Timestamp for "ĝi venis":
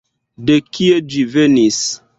1.13-1.83